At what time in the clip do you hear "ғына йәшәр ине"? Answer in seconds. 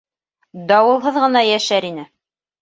1.25-2.09